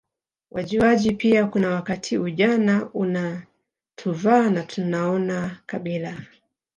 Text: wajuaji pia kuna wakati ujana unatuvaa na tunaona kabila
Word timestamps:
wajuaji 0.51 1.11
pia 1.11 1.45
kuna 1.45 1.69
wakati 1.69 2.17
ujana 2.17 2.89
unatuvaa 2.93 4.49
na 4.49 4.63
tunaona 4.63 5.57
kabila 5.65 6.17